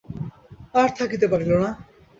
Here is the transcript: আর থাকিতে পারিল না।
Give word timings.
আর 0.73 0.89
থাকিতে 0.97 1.25
পারিল 1.31 1.51
না। 1.63 1.69